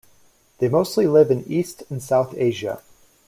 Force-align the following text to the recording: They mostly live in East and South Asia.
They 0.57 0.67
mostly 0.67 1.05
live 1.05 1.29
in 1.29 1.43
East 1.45 1.83
and 1.91 2.01
South 2.01 2.33
Asia. 2.35 2.81